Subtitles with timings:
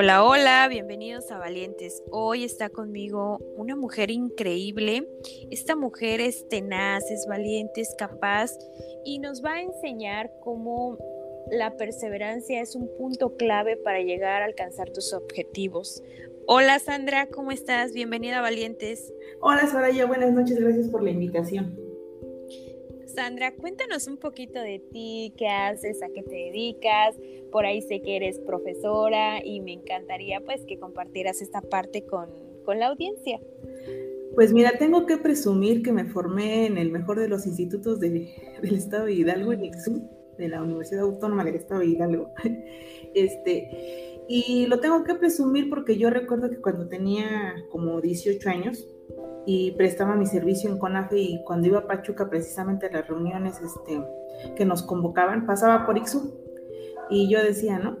[0.00, 2.04] Hola, hola, bienvenidos a Valientes.
[2.12, 5.08] Hoy está conmigo una mujer increíble.
[5.50, 8.56] Esta mujer es tenaz, es valiente, es capaz
[9.04, 10.98] y nos va a enseñar cómo
[11.50, 16.00] la perseverancia es un punto clave para llegar a alcanzar tus objetivos.
[16.46, 17.92] Hola Sandra, ¿cómo estás?
[17.92, 19.12] Bienvenida a Valientes.
[19.40, 21.87] Hola Soraya, buenas noches, gracias por la invitación.
[23.08, 27.16] Sandra, cuéntanos un poquito de ti, qué haces, a qué te dedicas.
[27.50, 32.28] Por ahí sé que eres profesora y me encantaría pues que compartieras esta parte con,
[32.78, 33.40] la audiencia.
[34.34, 38.28] Pues mira, tengo que presumir que me formé en el mejor de los institutos del
[38.62, 42.30] Estado de Hidalgo, en IXU, de la Universidad Autónoma del Estado de Hidalgo.
[43.14, 48.86] Este, y lo tengo que presumir porque yo recuerdo que cuando tenía como 18 años,
[49.50, 53.58] y prestaba mi servicio en CONAFE y cuando iba a Pachuca precisamente a las reuniones
[53.62, 53.98] este,
[54.54, 56.34] que nos convocaban, pasaba por Ixu
[57.08, 57.96] y yo decía, ¿no?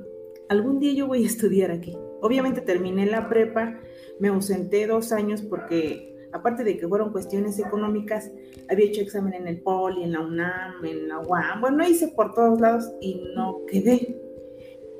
[0.50, 1.96] Algún día yo voy a estudiar aquí.
[2.20, 3.80] Obviamente terminé la prepa,
[4.20, 8.30] me ausenté dos años porque aparte de que fueron cuestiones económicas,
[8.68, 12.34] había hecho examen en el POLI, en la UNAM, en la UAM, bueno, hice por
[12.34, 14.20] todos lados y no quedé.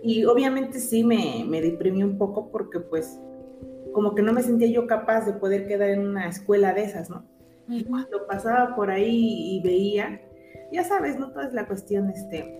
[0.02, 3.20] Y obviamente sí me, me deprimí un poco porque pues
[3.92, 7.10] como que no me sentía yo capaz de poder quedar en una escuela de esas,
[7.10, 7.24] ¿no?
[7.68, 10.20] Y cuando pasaba por ahí y veía,
[10.72, 11.30] ya sabes, ¿no?
[11.32, 12.58] Toda es la cuestión este,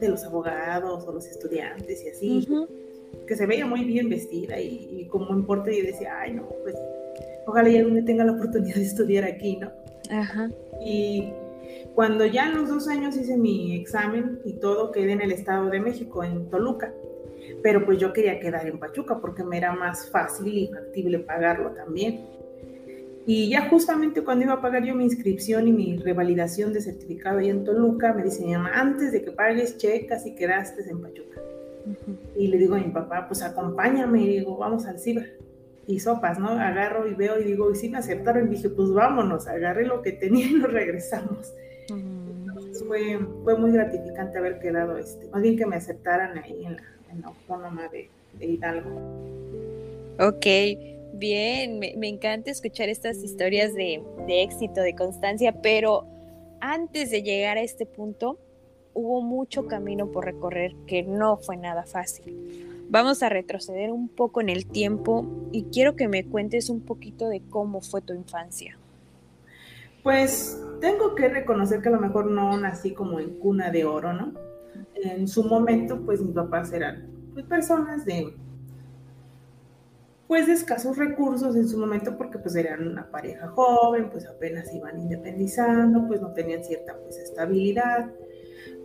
[0.00, 2.48] de los abogados o los estudiantes y así,
[3.26, 6.76] que se veía muy bien vestida y, como importa y decía, ay, no, pues
[7.46, 9.70] ojalá ya algún tenga la oportunidad de estudiar aquí, ¿no?
[10.10, 10.50] Ajá.
[10.84, 11.32] Y
[11.94, 15.70] cuando ya en los dos años hice mi examen y todo, quedé en el Estado
[15.70, 16.92] de México, en Toluca
[17.64, 21.70] pero pues yo quería quedar en Pachuca porque me era más fácil y factible pagarlo
[21.70, 22.26] también.
[23.24, 27.38] Y ya justamente cuando iba a pagar yo mi inscripción y mi revalidación de certificado
[27.38, 31.00] ahí en Toluca, me dice mi mamá, antes de que pagues, checas y quedaste en
[31.00, 31.40] Pachuca.
[32.36, 35.38] Y le digo a mi papá, pues acompáñame, y digo, vamos al ciber.
[35.86, 36.50] Y sopas, ¿no?
[36.50, 40.02] Agarro y veo y digo, y si me aceptaron, y dije, pues vámonos, agarré lo
[40.02, 41.50] que tenía y nos regresamos.
[42.86, 46.94] fue, fue muy gratificante haber quedado, este, más bien que me aceptaran ahí en la,
[47.22, 48.08] autónoma de,
[48.40, 48.90] Hidalgo.
[50.18, 50.46] Ok,
[51.12, 56.06] bien, me, encanta escuchar estas historias de, de éxito, de constancia, pero
[56.60, 58.38] antes de llegar a este punto,
[58.94, 62.86] hubo mucho camino por recorrer que no fue nada fácil.
[62.88, 67.28] Vamos a retroceder un poco en el tiempo y quiero que me cuentes un poquito
[67.28, 68.78] de cómo fue tu infancia.
[70.02, 74.12] Pues tengo que reconocer que a lo mejor no nací como en cuna de oro,
[74.12, 74.32] ¿no?
[74.94, 78.34] En su momento, pues mis papás eran pues, personas de
[80.26, 84.98] pues escasos recursos en su momento porque pues eran una pareja joven, pues apenas iban
[84.98, 88.10] independizando, pues no tenían cierta pues estabilidad.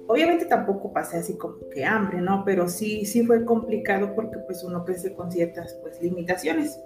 [0.08, 2.44] Obviamente tampoco pasé así como que hambre, ¿no?
[2.44, 6.80] Pero sí, sí fue complicado porque pues uno crece con ciertas pues limitaciones.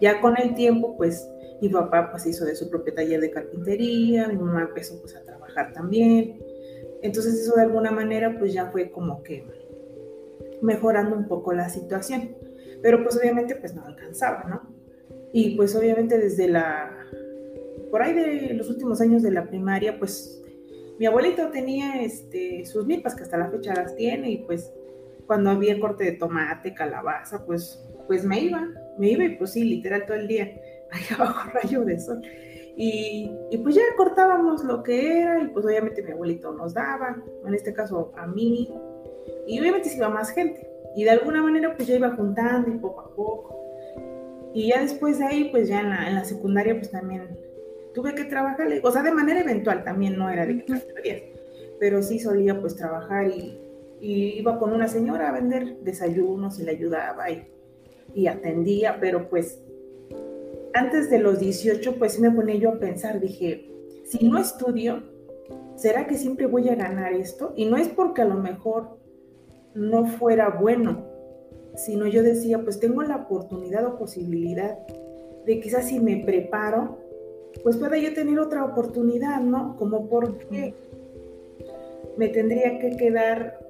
[0.00, 1.28] Ya con el tiempo pues
[1.60, 5.22] mi papá pues hizo de su propio taller de carpintería, mi mamá empezó pues a
[5.22, 6.38] trabajar también.
[7.06, 9.46] Entonces eso de alguna manera pues ya fue como que
[10.62, 12.36] mejorando un poco la situación.
[12.82, 14.76] Pero pues obviamente pues no alcanzaba, ¿no?
[15.32, 16.90] Y pues obviamente desde la,
[17.90, 20.42] por ahí de los últimos años de la primaria, pues
[20.98, 24.72] mi abuelito tenía este, sus milpas que hasta la fecha las tiene y pues
[25.26, 28.66] cuando había corte de tomate, calabaza, pues, pues me iba,
[28.98, 30.44] me iba y pues sí, literal todo el día,
[30.90, 32.22] ahí abajo rayo de sol.
[32.78, 33.30] Y,
[33.62, 37.72] pues ya cortábamos lo que era y pues obviamente mi abuelito nos daba, en este
[37.72, 38.70] caso a mí,
[39.46, 40.68] y obviamente se iba más gente.
[40.94, 43.56] Y de alguna manera pues ya iba juntando y poco a poco.
[44.52, 47.38] Y ya después de ahí pues ya en la, en la secundaria pues también
[47.94, 51.34] tuve que trabajar, o sea, de manera eventual también, no era de que
[51.80, 53.58] pero sí solía pues trabajar y,
[54.00, 57.46] y, iba con una señora a vender desayunos y le ayudaba y,
[58.14, 59.60] y atendía, pero pues
[60.76, 63.70] antes de los 18, pues sí me ponía yo a pensar, dije,
[64.04, 65.02] si no estudio,
[65.76, 67.52] ¿será que siempre voy a ganar esto?
[67.56, 68.98] Y no es porque a lo mejor
[69.74, 71.04] no fuera bueno,
[71.76, 74.78] sino yo decía, pues tengo la oportunidad o posibilidad
[75.46, 76.98] de quizás si me preparo,
[77.62, 79.76] pues pueda yo tener otra oportunidad, ¿no?
[79.76, 80.74] Como porque
[82.16, 83.65] me tendría que quedar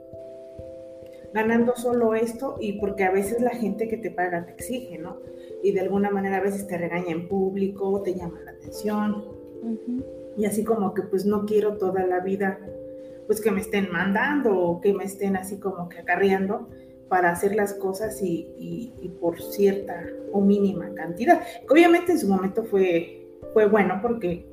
[1.32, 5.19] ganando solo esto y porque a veces la gente que te paga te exige, ¿no?
[5.62, 9.25] Y de alguna manera a veces te regaña en público, te llama la atención.
[10.37, 12.58] Y así como que pues no quiero toda la vida
[13.26, 16.69] pues que me estén mandando o que me estén así como que acarreando
[17.08, 21.43] para hacer las cosas y, por cierta o mínima cantidad.
[21.69, 24.46] Obviamente en su momento fue, fue bueno porque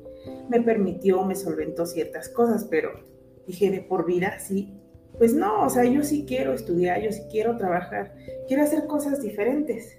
[0.48, 2.90] me permitió, me solventó ciertas cosas, pero
[3.46, 4.72] dije de por vida, sí,
[5.18, 8.14] pues no, o sea, yo sí quiero estudiar, yo sí quiero trabajar,
[8.48, 9.98] quiero hacer cosas diferentes.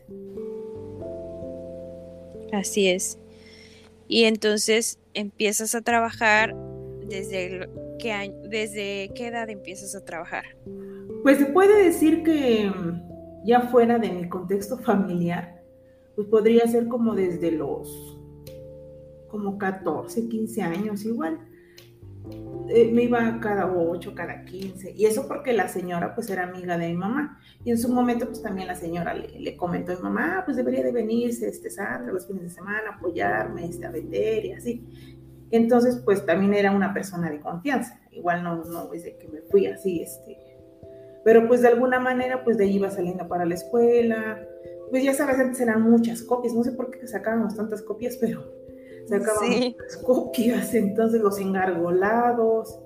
[2.52, 3.18] Así es.
[4.08, 6.56] Y entonces empiezas a trabajar
[7.08, 7.70] desde
[8.00, 10.46] qué año, desde qué edad empiezas a trabajar.
[11.24, 15.64] Pues se puede decir que mm, ya fuera de mi contexto familiar,
[16.16, 18.20] pues podría ser como desde los
[19.28, 21.40] como 14, 15 años igual.
[22.68, 24.94] Eh, me iba cada 8, cada 15.
[24.95, 27.39] Y eso porque la señora pues era amiga de mi mamá.
[27.63, 30.57] Y en su momento pues también la señora le, comentó a mi mamá, ah, pues
[30.57, 35.16] debería de venirse este Sandra los fines de semana, apoyarme, este, a vender y así.
[35.51, 38.00] Entonces pues también era una persona de confianza.
[38.12, 40.38] Igual no, no es que me fui así, este,
[41.24, 44.39] pero pues de alguna manera pues de ahí iba saliendo para la escuela,
[44.89, 48.44] pues ya sabes, antes eran muchas copias, no sé por qué sacábamos tantas copias, pero
[49.07, 52.80] sacábamos muchas copias, entonces los engargolados,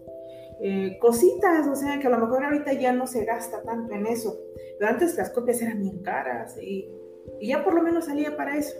[0.62, 4.07] eh, cositas, o sea que a lo mejor ahorita ya no se gasta tanto en
[4.07, 4.38] eso,
[4.77, 6.89] pero antes las copias eran bien caras y,
[7.42, 8.75] ya por lo menos salía para eso.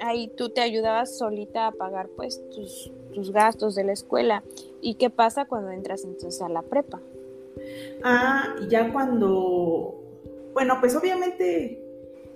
[0.00, 4.44] Ahí tú te ayudabas solita a pagar pues tus, tus gastos de la escuela.
[4.80, 7.00] ¿Y qué pasa cuando entras entonces a la prepa?
[8.04, 10.02] Ah, ya cuando,
[10.52, 11.85] bueno, pues obviamente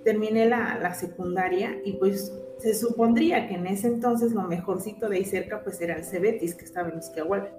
[0.05, 5.25] terminé la, secundaria y pues se supondría que en ese entonces lo mejorcito de ahí
[5.25, 7.51] cerca pues era el Cebetis que estaba en Izquiahuala.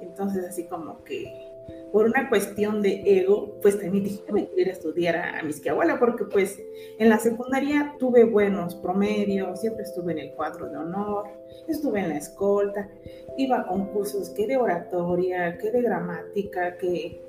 [0.00, 1.50] Entonces así como que
[1.92, 6.24] por una cuestión de ego, pues también dije que me quería estudiar a, a porque
[6.24, 6.58] pues
[6.98, 11.26] en la secundaria tuve buenos promedios, siempre estuve en el cuadro de honor,
[11.68, 12.88] estuve en la escolta,
[13.36, 17.20] iba a concursos que de oratoria, que de gramática, que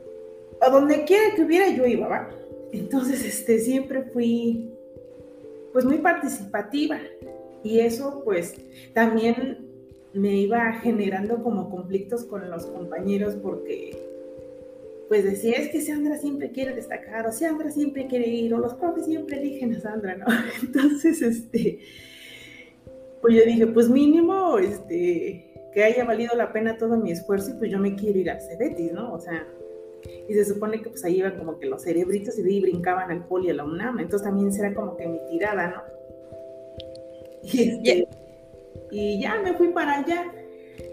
[0.61, 2.29] a donde quiera que hubiera yo iba, ¿va?
[2.71, 4.71] Entonces, este, siempre fui
[5.73, 6.99] pues muy participativa
[7.63, 8.55] y eso pues
[8.93, 9.67] también
[10.13, 13.97] me iba generando como conflictos con los compañeros porque
[15.07, 18.75] pues decía, es que Sandra siempre quiere destacar, o Sandra siempre quiere ir, o los
[18.75, 20.25] profes siempre eligen a Sandra, ¿no?
[20.63, 21.79] Entonces, este,
[23.21, 27.53] pues yo dije, pues mínimo, este, que haya valido la pena todo mi esfuerzo y
[27.55, 29.13] pues yo me quiero ir a Cebetis, ¿no?
[29.13, 29.45] O sea,
[30.27, 33.49] y se supone que pues ahí iban como que los cerebritos y brincaban al poli
[33.49, 35.81] a la UNAM, entonces también será como que mi tirada, ¿no?
[37.43, 38.07] Y, este,
[38.91, 40.31] y ya me fui para allá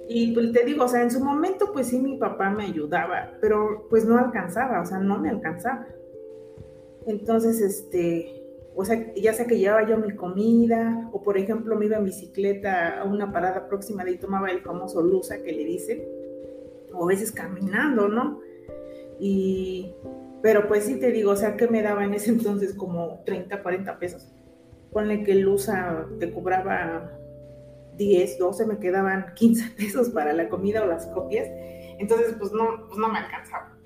[0.08, 3.32] y pues te digo, o sea, en su momento pues sí mi papá me ayudaba,
[3.40, 5.86] pero pues no alcanzaba, o sea, no me alcanzaba.
[7.06, 8.38] Entonces, este,
[8.74, 12.04] o sea, ya sea que llevaba yo mi comida, o por ejemplo me iba en
[12.04, 16.02] bicicleta a una parada próxima de ahí tomaba el famoso Lusa que le dicen,
[16.94, 18.40] o a veces caminando, ¿no?
[19.20, 19.94] Y,
[20.42, 23.62] pero pues sí te digo, o sea, que me daba en ese entonces como 30,
[23.62, 24.32] 40 pesos.
[24.92, 27.12] Ponle que Lusa te cobraba
[27.96, 31.48] 10, 12, me quedaban 15 pesos para la comida o las copias.
[31.98, 33.76] Entonces, pues no, pues no me alcanzaba.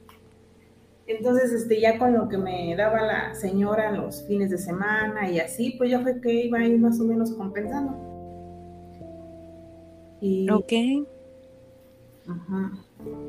[1.06, 5.40] Entonces, este, ya con lo que me daba la señora los fines de semana y
[5.40, 8.12] así, pues ya fue que iba a ir más o menos compensando.
[10.20, 10.72] Y, ok.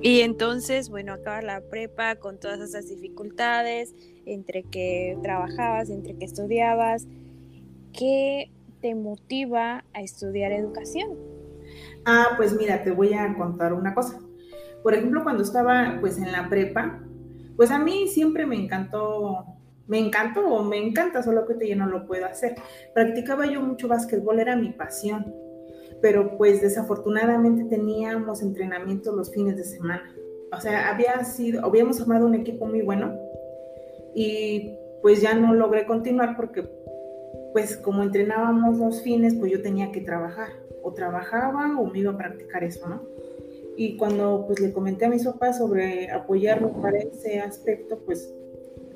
[0.01, 6.25] Y entonces, bueno, acaba la prepa con todas esas dificultades, entre que trabajabas, entre que
[6.25, 7.07] estudiabas.
[7.97, 8.51] ¿Qué
[8.81, 11.17] te motiva a estudiar educación?
[12.05, 14.19] Ah, pues mira, te voy a contar una cosa.
[14.83, 17.01] Por ejemplo, cuando estaba pues en la prepa,
[17.55, 19.45] pues a mí siempre me encantó,
[19.87, 22.55] me encantó o me encanta, solo que ya no lo puedo hacer.
[22.93, 25.33] Practicaba yo mucho básquetbol, era mi pasión,
[26.03, 30.13] pero pues desafortunadamente teníamos entrenamiento los fines de semana.
[30.51, 33.17] O sea, había sido, habíamos armado un equipo muy bueno
[34.13, 36.69] y pues ya no logré continuar porque
[37.53, 40.49] pues como entrenábamos los fines, pues yo tenía que trabajar,
[40.81, 43.01] o trabajaba o me iba a practicar eso, ¿no?
[43.77, 48.29] Y cuando pues le comenté a mis papás sobre apoyarlo para ese aspecto, pues,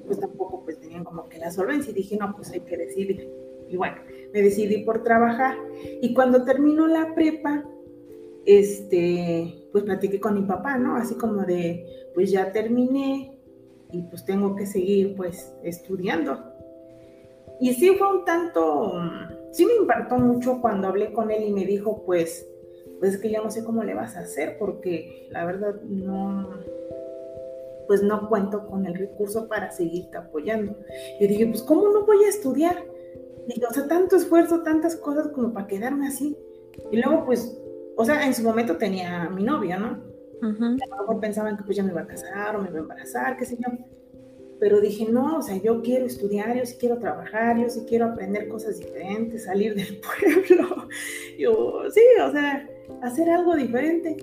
[0.06, 3.32] pues tampoco pues tenían como que la solvencia y dije, no, pues hay que decidir.
[3.70, 3.96] Y bueno,
[4.38, 5.58] me decidí por trabajar.
[6.02, 7.66] Y cuando terminó la prepa,
[8.46, 10.96] este, pues platiqué con mi papá, ¿no?
[10.96, 13.36] Así como de, pues ya terminé
[13.92, 16.38] y pues tengo que seguir pues estudiando.
[17.60, 18.94] Y sí fue un tanto,
[19.52, 22.48] sí me impactó mucho cuando hablé con él y me dijo, pues,
[23.00, 26.52] pues es que ya no sé cómo le vas a hacer porque la verdad no,
[27.88, 30.76] pues no cuento con el recurso para seguirte apoyando.
[31.20, 32.97] Y dije, pues ¿cómo no voy a estudiar?
[33.48, 36.38] Y, o sea, tanto esfuerzo, tantas cosas como para quedarme así.
[36.92, 37.58] Y luego, pues,
[37.96, 40.04] o sea, en su momento tenía a mi novia, ¿no?
[40.42, 42.82] A lo mejor pensaban que pues ya me iba a casar o me iba a
[42.82, 43.72] embarazar, qué sé yo.
[44.60, 48.06] Pero dije, no, o sea, yo quiero estudiar, yo sí quiero trabajar, yo sí quiero
[48.06, 50.00] aprender cosas diferentes, salir del
[50.48, 50.88] pueblo.
[51.40, 52.68] Yo, sí, o sea,
[53.02, 54.18] hacer algo diferente.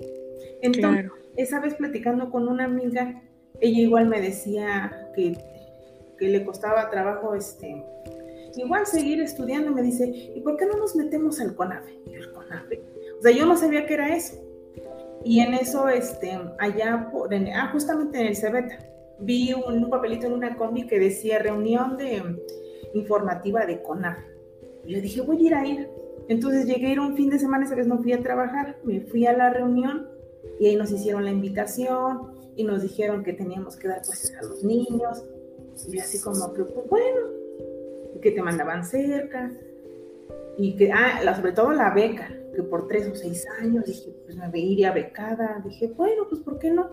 [0.61, 3.21] Entonces, esa vez platicando con una amiga,
[3.59, 5.37] ella igual me decía que,
[6.17, 7.83] que le costaba trabajo, este,
[8.57, 9.71] igual seguir estudiando.
[9.71, 11.99] Me dice, ¿y por qué no nos metemos al CONAFE?
[12.11, 12.83] El CONAFE.
[13.19, 14.35] O sea, yo no sabía qué era eso.
[15.23, 18.77] Y en eso, este, allá, por, ah, justamente en el Cebeta,
[19.19, 22.21] vi un, papelito en una combi que decía reunión de
[22.93, 24.19] informativa de CONAF.
[24.85, 25.89] Y yo dije, voy a ir a ir.
[26.27, 29.01] Entonces llegué a ir un fin de semana, esa vez no fui a trabajar, me
[29.01, 30.07] fui a la reunión
[30.59, 34.43] y ahí nos hicieron la invitación y nos dijeron que teníamos que dar clases a
[34.43, 35.23] los niños.
[35.91, 37.44] Y así como que, pues bueno,
[38.19, 39.51] que te mandaban cerca
[40.57, 44.37] y que, ah, sobre todo la beca, que por tres o seis años dije, pues
[44.37, 45.61] me iría becada.
[45.65, 46.89] Dije, bueno, pues ¿por qué no?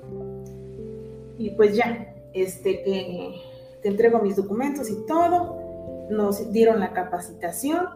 [1.38, 3.34] Y pues ya, este, que
[3.82, 5.58] te entrego mis documentos y todo,
[6.10, 7.86] nos dieron la capacitación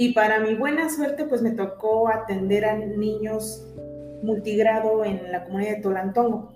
[0.00, 3.66] y para mi buena suerte, pues me tocó atender a niños
[4.22, 6.52] multigrado en la comunidad de Tolantongo.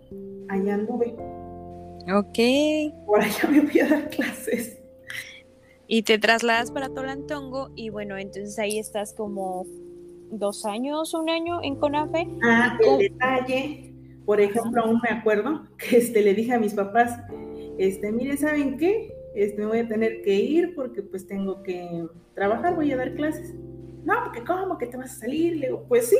[0.48, 1.16] Allá anduve.
[2.12, 3.04] Ok.
[3.04, 4.81] Por allá me voy a dar clases.
[5.86, 9.66] Y te trasladas para Tolantongo y bueno, entonces ahí estás como
[10.30, 12.28] dos años, un año en CONAFE.
[12.42, 17.18] Ah, el detalle, por ejemplo, aún me acuerdo que este, le dije a mis papás,
[17.78, 19.14] este, mire, ¿saben qué?
[19.34, 23.14] Este, me voy a tener que ir porque pues tengo que trabajar, voy a dar
[23.14, 23.54] clases.
[24.04, 25.56] No, porque ¿cómo que te vas a salir?
[25.56, 26.16] Le digo, pues sí.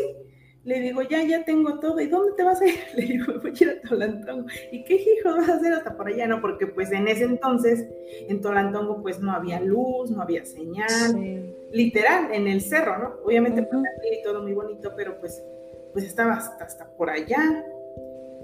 [0.64, 2.00] Le digo, ya, ya tengo todo.
[2.00, 2.74] ¿Y dónde te vas a ir?
[2.94, 4.46] Le digo, voy a ir a Tolantongo.
[4.70, 6.26] ¿Y qué hijo vas a hacer hasta por allá?
[6.28, 7.88] No, porque pues en ese entonces
[8.28, 11.54] en Tolantongo pues no había luz, no había señal.
[11.72, 13.14] Literal, en el cerro, ¿no?
[13.24, 15.42] Obviamente uh y todo muy bonito, pero pues,
[15.92, 17.64] pues estaba hasta, hasta por allá.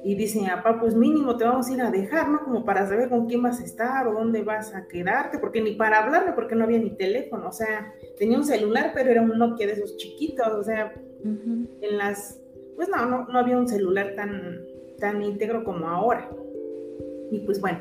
[0.03, 2.41] Y dice papá, pues mínimo te vamos a ir a dejar, ¿no?
[2.45, 5.73] Como para saber con quién vas a estar o dónde vas a quedarte, porque ni
[5.73, 9.37] para hablarle, porque no había ni teléfono, o sea, tenía un celular, pero era un
[9.37, 10.95] Nokia de esos chiquitos, o sea,
[11.25, 12.41] en las,
[12.77, 14.61] pues no, no, no, había un celular tan,
[14.99, 16.31] tan íntegro como ahora.
[17.31, 17.81] Y pues bueno,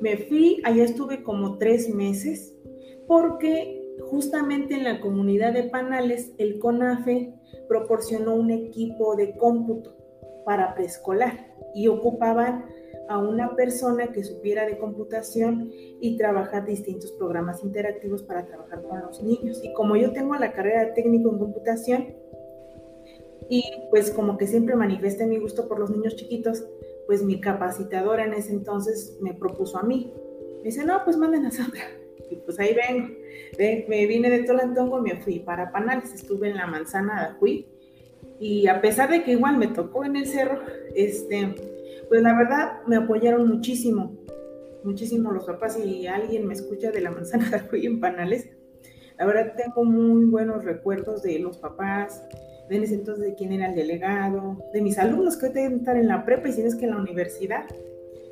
[0.00, 2.54] me fui, allá estuve como tres meses,
[3.06, 7.34] porque justamente en la comunidad de Panales, el CONAFE
[7.68, 9.96] proporcionó un equipo de cómputo
[10.44, 12.64] para preescolar y ocupaban
[13.08, 15.70] a una persona que supiera de computación
[16.00, 19.60] y trabajar distintos programas interactivos para trabajar con los niños.
[19.64, 22.14] Y como yo tengo la carrera de técnico en computación,
[23.48, 26.64] y pues como que siempre manifesté mi gusto por los niños chiquitos,
[27.06, 30.12] pues mi capacitadora en ese entonces me propuso a mí.
[30.58, 31.82] Me dice, no, pues manden a Sandra.
[32.30, 33.08] Y pues ahí vengo.
[33.88, 37.66] Me vine de Tolantongo, me fui para Panales, estuve en la manzana de Ajuy.
[38.38, 40.60] Y a pesar de que igual me tocó en el cerro,
[40.94, 41.54] este,
[42.08, 44.14] pues la verdad me apoyaron muchísimo,
[44.84, 45.78] muchísimo los papás.
[45.82, 48.50] Y alguien me escucha de la manzana de Ajuy en Panales,
[49.18, 52.22] la verdad tengo muy buenos recuerdos de los papás,
[52.68, 55.96] de ese entonces de quién era el delegado, de mis alumnos que hoy deben estar
[55.96, 57.64] en la prepa y si no es que en la universidad.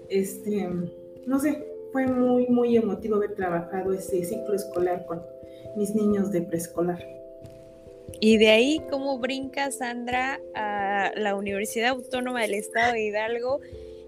[0.09, 0.69] Este,
[1.27, 5.23] no sé, fue muy, muy emotivo haber trabajado ese ciclo escolar con
[5.77, 7.03] mis niños de preescolar.
[8.21, 13.61] Y de ahí, ¿cómo brinca Sandra a la Universidad Autónoma del Estado de Hidalgo?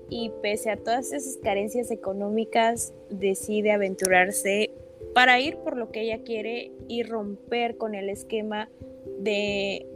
[0.09, 4.71] Y pese a todas esas carencias económicas, decide aventurarse
[5.15, 8.71] para ir por lo que ella quiere y romper con el esquema
[9.19, 9.87] de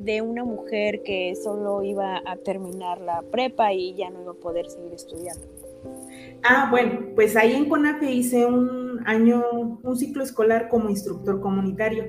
[0.00, 4.34] de una mujer que solo iba a terminar la prepa y ya no iba a
[4.34, 5.46] poder seguir estudiando.
[6.42, 12.04] Ah, bueno, pues ahí en CONAFE hice un año, un ciclo escolar como instructor comunitario.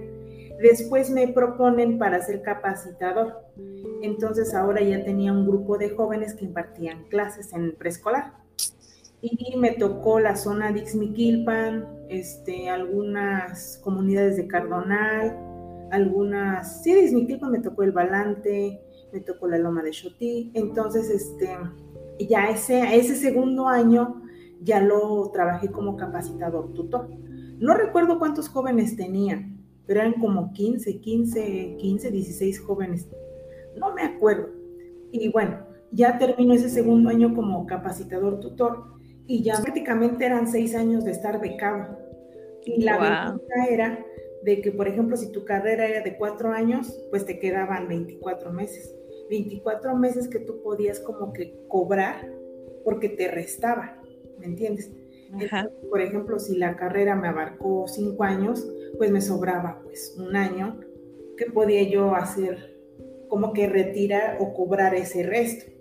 [0.61, 3.41] Después me proponen para ser capacitador.
[4.01, 8.33] Entonces ahora ya tenía un grupo de jóvenes que impartían clases en preescolar.
[9.21, 15.50] Y me tocó la zona de Ixmiquilpan, este, algunas comunidades de Cardonal,
[15.91, 18.81] algunas, sí, de me tocó el Balante,
[19.11, 21.57] me tocó la Loma de Chotí, entonces, este,
[22.27, 24.21] ya ese, ese segundo año
[24.61, 27.09] ya lo trabajé como capacitador tutor.
[27.59, 29.47] No recuerdo cuántos jóvenes tenía,
[29.85, 33.09] pero eran como 15, 15, 15, 16 jóvenes
[33.75, 34.49] no me acuerdo.
[35.11, 38.85] Y bueno, ya terminó ese segundo año como capacitador tutor
[39.27, 41.97] y ya prácticamente eran seis años de estar becado.
[42.65, 44.05] Y la ventaja era
[44.43, 48.51] de que, por ejemplo, si tu carrera era de cuatro años, pues te quedaban 24
[48.51, 48.95] meses.
[49.29, 52.29] 24 meses que tú podías como que cobrar
[52.83, 54.01] porque te restaba,
[54.39, 54.91] ¿me entiendes?
[55.89, 58.67] por ejemplo, si la carrera me abarcó cinco años,
[58.97, 60.81] pues me sobraba pues un año
[61.37, 62.77] que podía yo hacer
[63.29, 65.71] como que retirar o cobrar ese resto.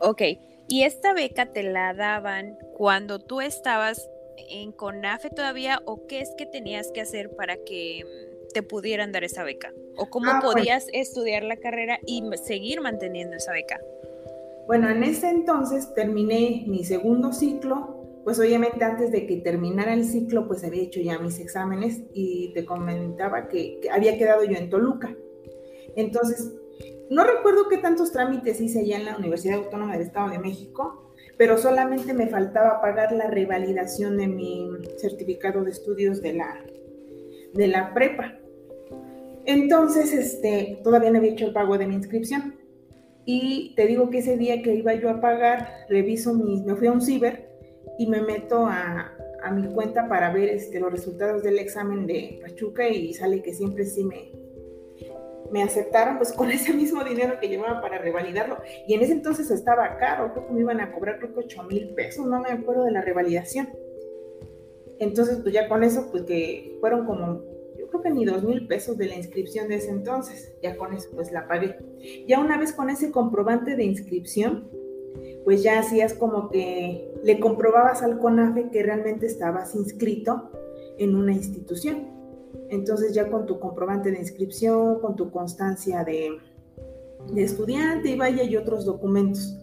[0.00, 0.22] Ok,
[0.68, 4.08] ¿y esta beca te la daban cuando tú estabas
[4.50, 9.12] en CONAFE todavía o qué es que tenías que hacer para que mm, te pudieran
[9.12, 9.72] dar esa beca?
[9.96, 13.80] ¿O cómo ah, pues podías estudiar la carrera y seguir manteniendo esa beca?
[14.66, 20.04] Bueno, en ese entonces terminé mi segundo ciclo, pues obviamente antes de que terminara el
[20.04, 24.70] ciclo, pues había hecho ya mis exámenes y te comentaba que, había quedado yo en
[24.70, 25.14] Toluca.
[25.96, 26.54] Entonces,
[27.10, 31.12] no recuerdo qué tantos trámites hice allá en la Universidad Autónoma del Estado de México,
[31.36, 36.64] pero solamente me faltaba pagar la revalidación de mi certificado de estudios de la,
[37.54, 38.38] de la prepa.
[39.44, 42.56] Entonces, este, todavía no había hecho el pago de mi inscripción.
[43.26, 46.86] Y te digo que ese día que iba yo a pagar, reviso mis, me fui
[46.86, 47.48] a un ciber
[47.98, 49.12] y me meto a,
[49.42, 53.54] a mi cuenta para ver este, los resultados del examen de Pachuca y sale que
[53.54, 54.30] siempre sí me,
[55.50, 58.58] me aceptaron pues con ese mismo dinero que llevaba para revalidarlo.
[58.86, 61.62] Y en ese entonces estaba caro, creo que me iban a cobrar creo que 8
[61.64, 63.68] mil pesos, no me acuerdo de la revalidación.
[64.98, 67.42] Entonces pues ya con eso pues que fueron como
[67.90, 70.54] creo que ni dos mil pesos de la inscripción de ese entonces.
[70.62, 71.76] Ya con eso pues la pagué.
[72.26, 74.68] Ya una vez con ese comprobante de inscripción,
[75.44, 80.50] pues ya hacías como que le comprobabas al CONAFE que realmente estabas inscrito
[80.98, 82.13] en una institución.
[82.70, 86.38] Entonces ya con tu comprobante de inscripción, con tu constancia de,
[87.36, 89.58] estudiante y vaya y otros documentos.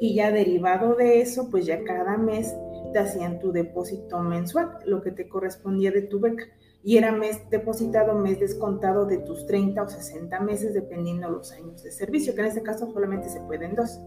[0.00, 2.54] Y ya derivado de eso, pues ya cada mes
[2.92, 6.44] te hacían tu depósito mensual, lo que te correspondía de tu beca
[6.84, 11.82] y era mes depositado, mes descontado de tus 30 o 60 meses, dependiendo los años
[11.82, 13.98] de servicio, que en este caso solamente se pueden dos.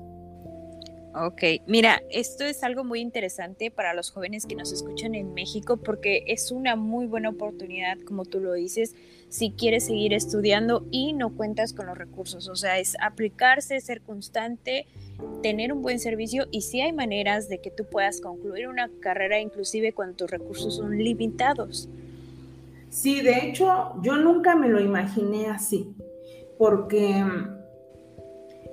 [1.19, 5.77] Ok, mira, esto es algo muy interesante para los jóvenes que nos escuchan en México
[5.77, 8.93] porque es una muy buena oportunidad, como tú lo dices,
[9.29, 12.47] si quieres seguir estudiando y no cuentas con los recursos.
[12.49, 14.85] O sea, es aplicarse, ser constante,
[15.41, 19.39] tener un buen servicio y si hay maneras de que tú puedas concluir una carrera
[19.39, 21.89] inclusive cuando tus recursos son limitados.
[22.89, 25.95] Sí, de hecho, yo nunca me lo imaginé así,
[26.57, 27.23] porque,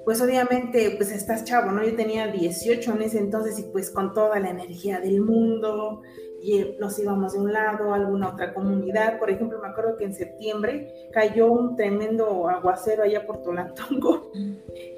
[0.04, 1.84] pues obviamente, pues estás chavo, ¿no?
[1.84, 6.02] Yo tenía 18 en ese entonces y pues con toda la energía del mundo,
[6.44, 9.18] y eh, nos íbamos de un lado a alguna otra comunidad.
[9.18, 14.30] Por ejemplo, me acuerdo que en septiembre cayó un tremendo aguacero allá por Tolantongo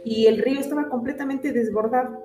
[0.04, 2.20] y el río estaba completamente desbordado.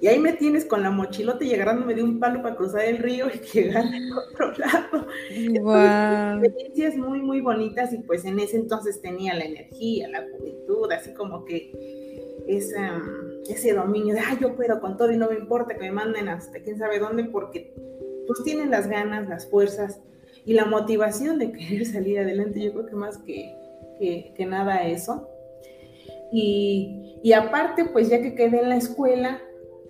[0.00, 2.98] Y ahí me tienes con la mochilota y agarrándome de un palo para cruzar el
[2.98, 5.06] río y llegar al otro lado.
[5.60, 6.44] Wow.
[6.44, 11.12] experiencias muy, muy bonitas y pues en ese entonces tenía la energía, la juventud, así
[11.12, 11.72] como que
[12.46, 16.28] ese dominio de, ay, yo puedo con todo y no me importa que me manden
[16.28, 17.74] hasta quién sabe dónde porque
[18.26, 20.00] pues tienen las ganas, las fuerzas
[20.44, 22.62] y la motivación de querer salir adelante.
[22.62, 23.54] Yo creo que más que,
[23.98, 25.28] que, que nada eso.
[26.32, 29.40] Y, y aparte, pues ya que quedé en la escuela,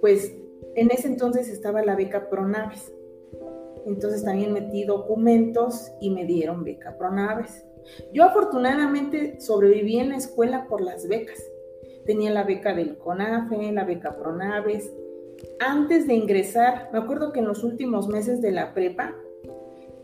[0.01, 0.35] pues
[0.75, 2.93] en ese entonces estaba la beca Pronaves.
[3.87, 7.65] Entonces también metí documentos y me dieron beca Pronaves.
[8.13, 11.39] Yo afortunadamente sobreviví en la escuela por las becas.
[12.11, 14.93] Tenía la beca del CONAFE, la beca Pronaves.
[15.61, 19.15] Antes de ingresar, me acuerdo que en los últimos meses de la prepa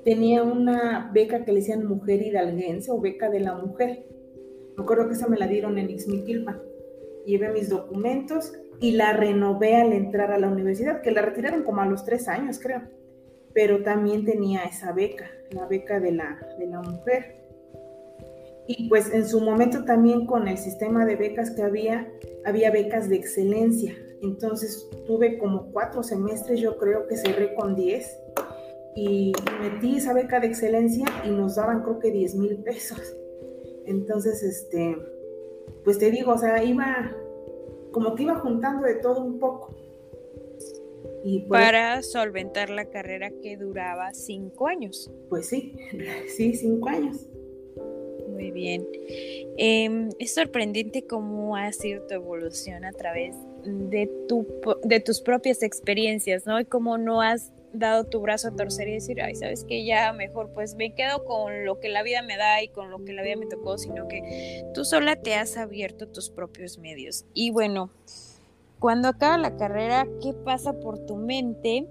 [0.05, 4.07] tenía una beca que le decían Mujer Hidalguense o beca de la mujer.
[4.77, 6.63] Me acuerdo que esa me la dieron en Ixmiquilpa.
[7.27, 11.81] Llevé mis documentos y la renové al entrar a la universidad, que la retiraron como
[11.81, 12.83] a los tres años, creo.
[13.53, 17.46] Pero también tenía esa beca, la beca de la, de la mujer.
[18.69, 22.13] Y pues en su momento también con el sistema de becas que había,
[22.45, 23.95] había becas de excelencia.
[24.23, 28.19] Entonces tuve como cuatro semestres, yo creo que cerré con diez.
[28.97, 32.99] Y metí esa beca de excelencia y nos daban creo que diez mil pesos.
[33.85, 34.97] Entonces, este,
[35.85, 37.15] pues te digo, o sea, iba
[37.93, 39.75] como que iba juntando de todo un poco.
[41.25, 45.11] Y pues Para solventar la carrera que duraba cinco años.
[45.29, 45.75] Pues sí,
[46.37, 47.29] sí, cinco años.
[48.37, 48.87] Muy bien.
[49.57, 54.47] Em, es sorprendente cómo ha sido tu evolución a través de, tu,
[54.85, 56.61] de tus propias experiencias, ¿no?
[56.61, 60.13] Y cómo no has dado tu brazo a torcer y decir, ay, sabes que ya
[60.13, 63.13] mejor pues me quedo con lo que la vida me da y con lo que
[63.15, 67.25] la vida me tocó, sino que tú sola te has abierto tus propios medios.
[67.33, 67.91] Y bueno,
[68.79, 71.87] cuando acaba la carrera, ¿qué pasa por tu mente?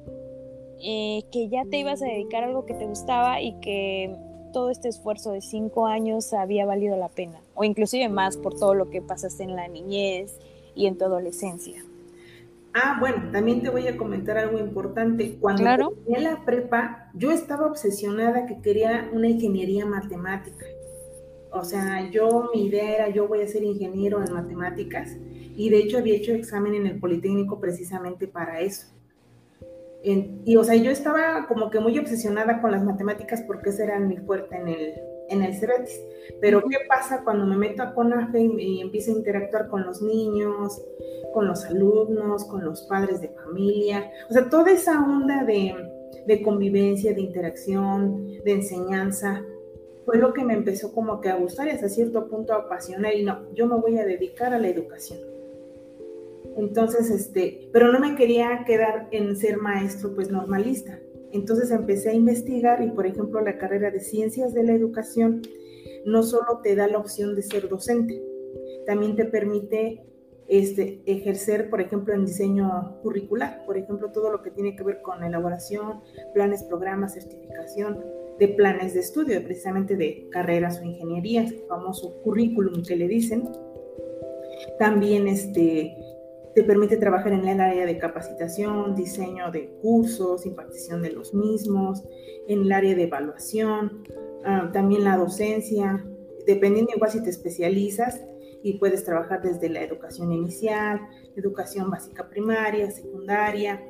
[0.82, 4.16] Eh, que ya te ibas a dedicar a algo que te gustaba y que
[4.56, 8.74] todo este esfuerzo de cinco años había valido la pena, o inclusive más por todo
[8.74, 10.39] lo que pasaste en la niñez
[10.76, 11.84] y en tu adolescencia.
[12.74, 15.36] Ah, bueno, también te voy a comentar algo importante.
[15.41, 15.94] Cuando claro.
[16.08, 20.65] la prepa, yo estaba obsesionada que quería una ingeniería matemática.
[21.52, 25.18] O sea, yo mi idea era yo voy a ser ingeniero en matemáticas
[25.58, 28.88] y de hecho había hecho examen en el Politécnico precisamente para eso.
[30.06, 34.00] Y o sea, yo estaba como que muy obsesionada con las matemáticas porque ese era
[34.00, 34.94] mi fuerte en el,
[35.30, 36.00] en el Cebetis.
[36.39, 40.82] Pero ¿qué pasa cuando me meto a CONAFE y, empiezo a interactuar con los niños,
[41.34, 44.12] con los alumnos, con los padres de familia?
[44.30, 45.76] O sea, toda esa onda de,
[46.28, 49.44] de convivencia, de interacción, de enseñanza,
[50.06, 53.15] fue lo que me empezó como que a gustar y hasta cierto punto a apasionar
[53.15, 55.35] y no, yo me voy a dedicar a la educación.
[56.58, 61.00] Entonces, este, pero no me quería quedar en ser maestro pues normalista.
[61.32, 65.41] Entonces empecé a investigar y, por ejemplo, la carrera de ciencias de la educación
[66.06, 68.24] no solo te da la opción de ser docente,
[68.86, 70.06] también te permite
[70.48, 75.02] este, ejercer, por ejemplo, en diseño curricular, por ejemplo, todo lo que tiene que ver
[75.02, 76.02] con elaboración,
[76.34, 78.06] planes, programas, certificación
[78.39, 83.50] de planes de estudio, precisamente de carreras o ingenierías, famoso currículum que le dicen.
[84.78, 85.98] También este,
[86.56, 92.04] te permite trabajar en el área de capacitación, diseño de cursos, impartición de los mismos,
[92.48, 94.04] en el área de evaluación,
[94.46, 96.06] ah, también la docencia,
[96.48, 98.22] dependiendo igual si te especializas
[98.63, 101.02] y puedes trabajar desde la educación inicial,
[101.36, 103.84] educación básica primaria, secundaria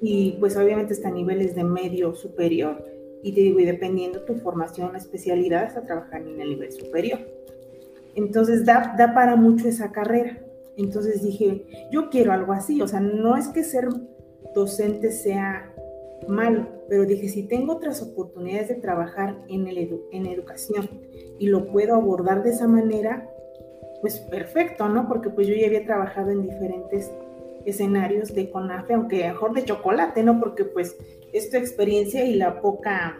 [0.00, 2.82] y pues obviamente hasta niveles de medio superior
[3.22, 7.20] y te digo, y dependiendo tu formación, especialidad, hasta trabajar en el nivel superior.
[8.14, 10.44] Entonces da, da para mucho esa carrera.
[10.76, 13.88] Entonces dije, yo quiero algo así, o sea, no es que ser
[14.54, 15.72] docente sea
[16.28, 20.88] malo, pero dije, si tengo otras oportunidades de trabajar en, el en educación
[21.38, 23.28] y lo puedo abordar de esa manera,
[24.00, 25.08] pues perfecto, ¿no?
[25.08, 27.10] Porque pues yo ya había trabajado en diferentes
[27.64, 30.40] escenarios de CONAFE, aunque mejor de chocolate, ¿no?
[30.40, 30.96] Porque pues
[31.32, 33.18] es tu experiencia y la poca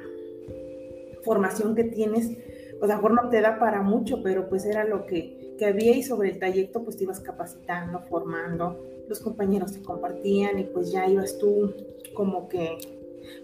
[1.22, 2.30] formación que tienes,
[2.78, 5.70] pues a lo mejor no te da para mucho, pero pues era lo que que
[5.70, 10.64] había y sobre el trayecto pues te ibas capacitando, formando, los compañeros te compartían y
[10.64, 11.72] pues ya ibas tú
[12.14, 12.78] como que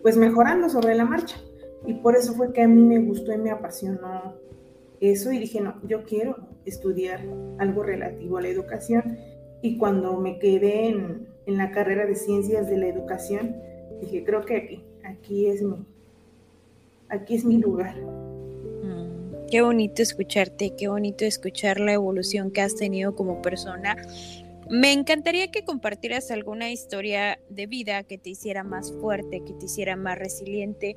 [0.02, 1.36] pues mejorando sobre la marcha.
[1.86, 4.34] Y por eso fue que a mí me gustó y me apasionó
[5.00, 7.20] eso y dije, no, yo quiero estudiar
[7.58, 9.18] algo relativo a la educación.
[9.62, 13.56] Y cuando me quedé en, en la carrera de ciencias de la educación,
[14.00, 15.86] dije, creo que aquí, aquí es mi,
[17.08, 17.96] aquí es mi lugar.
[19.50, 23.96] Qué bonito escucharte, qué bonito escuchar la evolución que has tenido como persona.
[24.68, 29.64] Me encantaría que compartieras alguna historia de vida que te hiciera más fuerte, que te
[29.64, 30.96] hiciera más resiliente.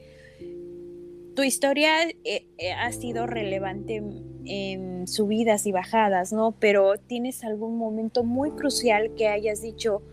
[1.36, 4.04] Tu historia eh, eh, ha sido relevante
[4.46, 6.52] en subidas y bajadas, ¿no?
[6.60, 10.04] Pero tienes algún momento muy crucial que hayas dicho,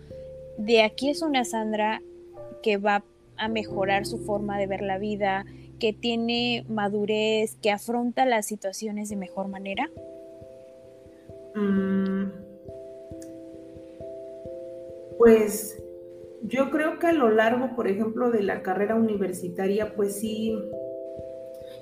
[0.57, 2.01] de aquí es una Sandra
[2.63, 3.05] que va
[3.37, 5.45] a mejorar su forma de ver la vida,
[5.81, 9.91] que tiene madurez, que afronta las situaciones de mejor manera?
[11.57, 12.27] Mm,
[15.19, 15.83] pues
[16.43, 20.57] yo creo que a lo largo, por ejemplo, de la carrera universitaria, pues sí,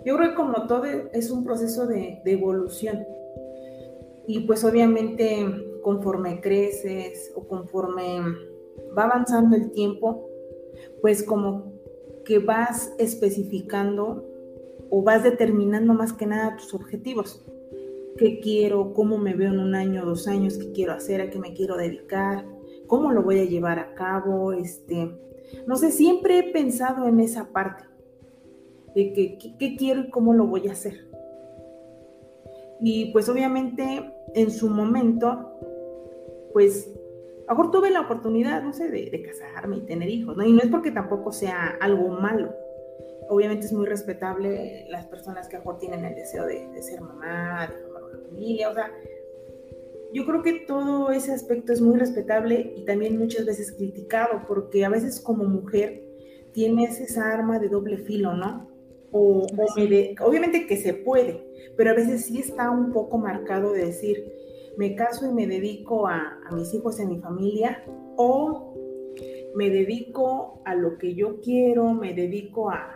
[0.05, 3.05] yo creo que como todo es un proceso de, de evolución.
[4.27, 5.47] Y pues obviamente
[5.83, 8.21] conforme creces o conforme
[8.97, 10.29] va avanzando el tiempo,
[11.01, 11.78] pues como
[12.29, 14.23] que vas especificando
[14.91, 17.43] o vas determinando más que nada tus objetivos.
[18.19, 18.93] ¿Qué quiero?
[18.93, 20.59] ¿Cómo me veo en un año, dos años?
[20.59, 21.23] ¿Qué quiero hacer?
[21.23, 22.45] ¿A qué me quiero dedicar?
[22.87, 24.53] ¿Cómo lo voy a llevar a cabo?
[24.53, 25.11] Este,
[25.67, 27.85] no sé, siempre he pensado en esa parte
[28.95, 31.09] de qué quiero y cómo lo voy a hacer.
[32.79, 35.51] Y pues obviamente en su momento,
[36.53, 36.93] pues
[37.49, 40.45] a mejor tuve la oportunidad, no sé, de, casarme y tener hijos, ¿no?
[40.45, 42.55] Y no es porque tampoco sea algo malo.
[43.31, 47.01] Obviamente es muy respetable las personas que a lo mejor tienen el deseo de, ser
[47.01, 48.93] mamá, de formar una familia, o sea,
[50.13, 54.85] yo creo que todo ese aspecto es muy respetable y también muchas veces criticado, porque
[54.85, 56.03] a veces como mujer
[56.53, 58.69] tienes esa arma de doble filo, ¿no?
[59.11, 59.47] O,
[60.21, 61.47] obviamente que se puede,
[61.79, 64.38] pero a veces sí está un poco marcado de decir,
[64.79, 67.83] me caso y me dedico a, mis hijos y a mi familia,
[68.17, 68.75] o
[69.57, 72.95] me dedico a lo que yo quiero, me dedico a,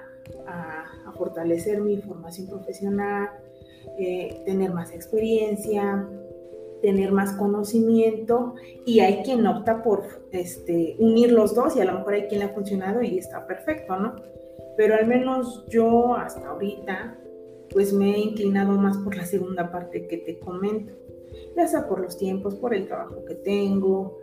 [1.18, 3.28] fortalecer mi formación profesional,
[3.98, 6.08] eh, tener más experiencia,
[6.80, 8.54] tener más conocimiento
[8.86, 12.40] y hay quien opta por este, unir los dos y a lo mejor hay quien
[12.40, 14.16] le ha funcionado y está perfecto, ¿no?
[14.76, 17.18] Pero al menos yo hasta ahorita
[17.72, 20.92] pues me he inclinado más por la segunda parte que te comento,
[21.56, 24.18] ya sea por los tiempos, por el trabajo que tengo,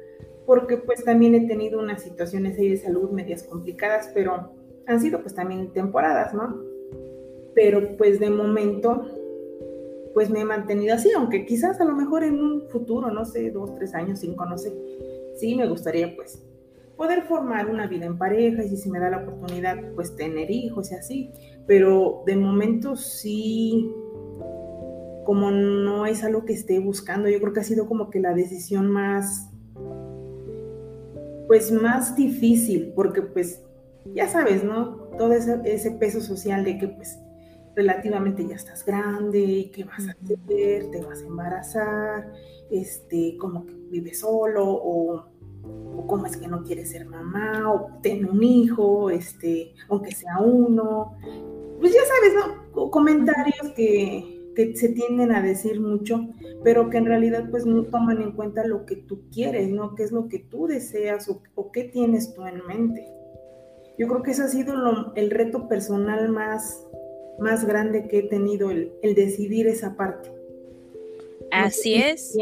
[0.45, 4.51] porque pues también he tenido unas situaciones ahí de salud medias complicadas, pero
[4.87, 6.63] han sido pues también temporadas, ¿no?
[7.53, 9.05] Pero pues de momento
[10.13, 13.51] pues me he mantenido así, aunque quizás a lo mejor en un futuro, no sé,
[13.51, 14.73] dos, tres años, cinco, no sé,
[15.35, 16.43] sí me gustaría pues
[16.97, 20.51] poder formar una vida en pareja y si se me da la oportunidad pues tener
[20.51, 21.31] hijos y así,
[21.65, 23.89] pero de momento sí,
[25.29, 28.33] como no es algo que esté buscando, yo creo que ha sido como que la
[28.33, 29.51] decisión más,
[31.47, 33.61] pues más difícil, porque pues
[34.15, 34.95] ya sabes, ¿no?
[35.19, 37.19] Todo ese, ese peso social de que pues
[37.75, 42.33] relativamente ya estás grande y qué vas a hacer, te vas a embarazar,
[42.71, 45.25] este, como que vives solo o,
[45.95, 50.39] o cómo es que no quieres ser mamá o tener un hijo, este, aunque sea
[50.39, 51.13] uno.
[51.79, 52.33] Pues ya sabes,
[52.73, 52.89] ¿no?
[52.89, 56.27] Comentarios que, se tienden a decir mucho,
[56.63, 59.95] pero que en realidad pues no toman en cuenta lo que tú quieres, ¿no?
[59.95, 63.07] ¿Qué es lo que tú deseas o, o qué tienes tú en mente?
[63.99, 66.87] Yo creo que ese ha sido el reto personal más,
[67.37, 70.31] más grande que he tenido el, decidir esa parte.
[71.51, 72.33] Así es.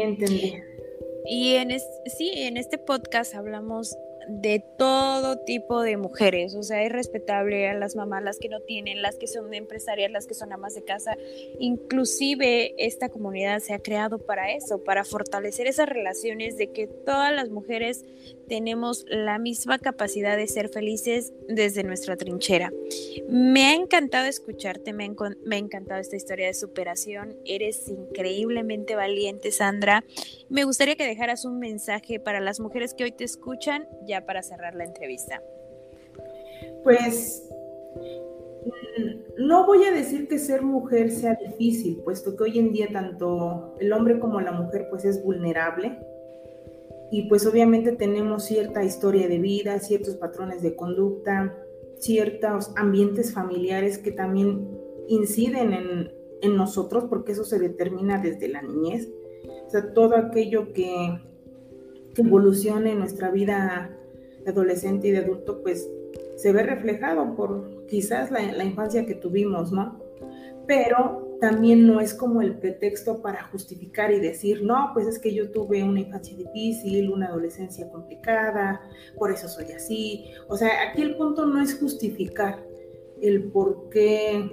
[1.26, 3.96] Y en sí, en este podcast hablamos
[4.28, 8.60] de todo tipo de mujeres, o sea, es respetable a las mamás, las que no
[8.60, 11.16] tienen, las que son empresarias, las que son amas de casa,
[11.58, 17.34] inclusive esta comunidad se ha creado para eso, para fortalecer esas relaciones de que todas
[17.34, 18.04] las mujeres
[18.48, 22.72] tenemos la misma capacidad de ser felices desde nuestra trinchera.
[23.28, 30.04] Me ha encantado escucharte, me ha, encantado esta historia de superación, eres increíblemente valiente, Sandra.
[30.48, 34.42] Me gustaría que dejaras un mensaje para las mujeres que hoy te escuchan, ya para
[34.42, 35.42] cerrar la entrevista.
[36.82, 37.48] Pues
[39.38, 43.76] no voy a decir que ser mujer sea difícil, puesto que hoy en día tanto
[43.78, 45.98] el hombre como la mujer pues es vulnerable
[47.10, 51.56] y pues obviamente tenemos cierta historia de vida, ciertos patrones de conducta,
[51.98, 54.68] ciertos ambientes familiares que también
[55.08, 59.08] inciden en, en nosotros porque eso se determina desde la niñez.
[59.66, 61.18] O sea, todo aquello que,
[62.14, 63.96] que evoluciona en nuestra vida
[64.46, 65.88] adolescente y de adulto, pues
[66.36, 69.98] se ve reflejado por quizás la, la infancia que tuvimos, ¿no?
[70.66, 75.32] Pero también no es como el pretexto para justificar y decir, no, pues es que
[75.32, 78.80] yo tuve una infancia difícil, una adolescencia complicada,
[79.16, 80.32] por eso soy así.
[80.48, 82.58] O sea, aquí el punto no es justificar
[83.20, 84.50] el por qué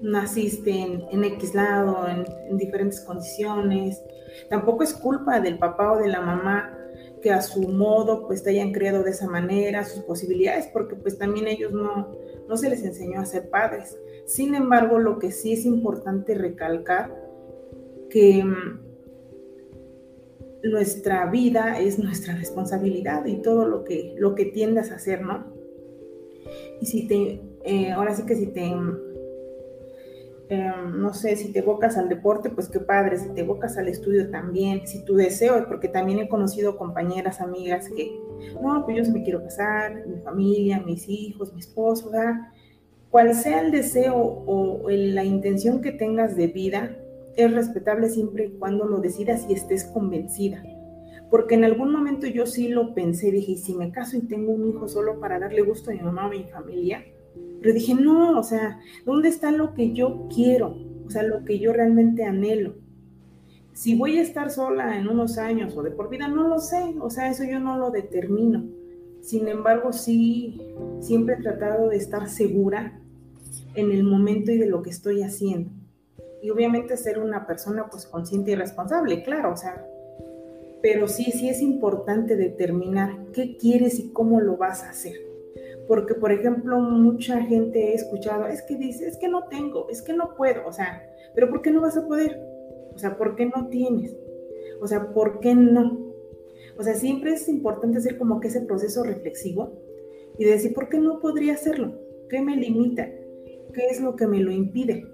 [0.00, 0.70] naciste
[1.10, 4.02] en, X lado, en, en diferentes condiciones.
[4.48, 6.79] Tampoco es culpa del papá o de la mamá
[7.20, 11.18] que a su modo pues te hayan criado de esa manera, sus posibilidades, porque pues
[11.18, 12.16] también ellos no,
[12.48, 13.98] no se les enseñó a ser padres.
[14.26, 17.14] Sin embargo, lo que sí es importante recalcar
[18.08, 18.80] que mm,
[20.64, 25.46] nuestra vida es nuestra responsabilidad y todo lo que, lo que tiendas a hacer, ¿no?
[26.80, 28.74] Y si te, eh, ahora sí que si te
[30.50, 33.86] Em, no sé, si te evocas al deporte, pues qué padre, si te evocas al
[33.86, 38.10] estudio también, si tu deseo, porque también he conocido compañeras, amigas que,
[38.60, 42.34] no, pues yo sí me quiero casar, mi familia, mis hijos, mi esposo, ¿verdad?
[43.10, 46.96] Cual sea el deseo o la intención que tengas de vida,
[47.36, 50.64] es respetable siempre y cuando lo decidas y estés convencida.
[51.30, 54.66] Porque en algún momento yo sí lo pensé, dije, si me caso y tengo un
[54.66, 57.04] hijo solo para darle gusto a mi mamá o a mi familia,
[57.60, 60.76] pero dije, no, o sea, ¿dónde está lo que yo quiero?
[61.06, 62.74] O sea, lo que yo realmente anhelo.
[63.72, 66.94] Si voy a estar sola en unos años o de por vida, no lo sé,
[67.00, 68.64] o sea, eso yo no lo determino.
[69.20, 70.60] Sin embargo, sí,
[71.00, 73.00] siempre he tratado de estar segura
[73.74, 75.70] en el momento y de lo que estoy haciendo.
[76.42, 79.86] Y obviamente ser una persona pues consciente y responsable, claro, o sea,
[80.82, 85.29] pero sí, sí es importante determinar qué quieres y cómo lo vas a hacer
[85.90, 90.02] porque por ejemplo mucha gente he escuchado, es que dice, es que no tengo, es
[90.02, 92.40] que no puedo, o sea, pero ¿por qué no vas a poder?
[92.94, 94.16] O sea, ¿por qué no tienes?
[94.80, 96.12] O sea, ¿por qué no?
[96.78, 99.82] O sea, siempre es importante hacer como que ese proceso reflexivo
[100.38, 101.98] y decir, ¿por qué no podría hacerlo?
[102.28, 103.08] ¿Qué me limita?
[103.74, 105.08] ¿Qué es lo que me lo impide?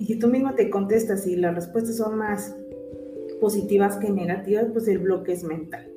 [0.00, 2.52] Y si tú mismo te contestas y las respuestas son más
[3.40, 5.88] positivas que negativas, pues el bloque es mental.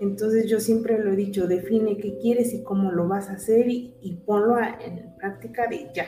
[0.00, 3.68] Entonces yo siempre lo he dicho, define qué quieres y cómo lo vas a hacer
[3.68, 6.06] y, ponlo en práctica de ya.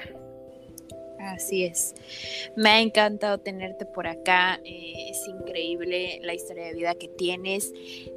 [1.19, 1.95] Así es.
[2.57, 4.61] Me ha encantado tenerte por acá.
[4.65, 7.73] Eh, es increíble la historia de vida que tienes.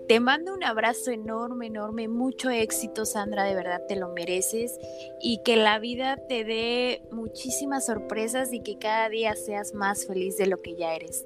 [0.07, 2.07] Te mando un abrazo enorme, enorme.
[2.07, 3.43] Mucho éxito, Sandra.
[3.43, 4.77] De verdad te lo mereces.
[5.19, 10.37] Y que la vida te dé muchísimas sorpresas y que cada día seas más feliz
[10.37, 11.25] de lo que ya eres.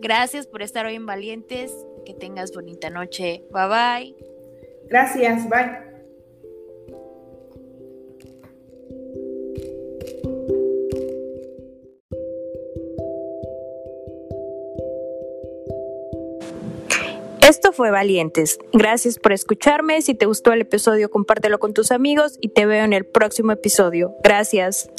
[0.00, 1.74] Gracias por estar hoy en Valientes.
[2.08, 3.44] Que tengas bonita noche.
[3.52, 4.16] Bye bye.
[4.88, 5.46] Gracias.
[5.46, 5.68] Bye.
[17.46, 18.58] Esto fue Valientes.
[18.72, 20.00] Gracias por escucharme.
[20.00, 23.52] Si te gustó el episodio, compártelo con tus amigos y te veo en el próximo
[23.52, 24.14] episodio.
[24.24, 24.90] Gracias.